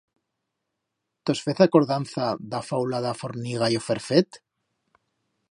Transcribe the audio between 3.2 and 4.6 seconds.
forniga y o ferfet?